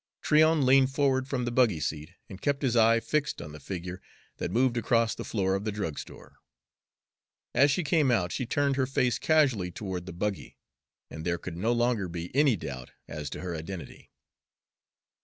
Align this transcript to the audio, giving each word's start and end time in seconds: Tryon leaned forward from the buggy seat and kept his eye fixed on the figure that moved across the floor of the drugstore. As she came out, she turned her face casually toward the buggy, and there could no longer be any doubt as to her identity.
Tryon 0.23 0.65
leaned 0.65 0.89
forward 0.91 1.27
from 1.27 1.45
the 1.45 1.51
buggy 1.51 1.79
seat 1.79 2.13
and 2.27 2.41
kept 2.41 2.63
his 2.63 2.75
eye 2.75 2.99
fixed 2.99 3.39
on 3.39 3.51
the 3.51 3.59
figure 3.59 4.01
that 4.37 4.49
moved 4.49 4.75
across 4.75 5.13
the 5.13 5.23
floor 5.23 5.53
of 5.53 5.63
the 5.63 5.71
drugstore. 5.71 6.37
As 7.53 7.69
she 7.69 7.83
came 7.83 8.09
out, 8.09 8.31
she 8.31 8.47
turned 8.47 8.77
her 8.77 8.87
face 8.87 9.19
casually 9.19 9.69
toward 9.69 10.07
the 10.07 10.11
buggy, 10.13 10.57
and 11.11 11.23
there 11.23 11.37
could 11.37 11.55
no 11.55 11.71
longer 11.71 12.07
be 12.07 12.35
any 12.35 12.55
doubt 12.55 12.89
as 13.07 13.29
to 13.29 13.41
her 13.41 13.55
identity. 13.55 14.09